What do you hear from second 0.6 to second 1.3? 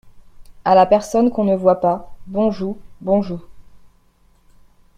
A la personne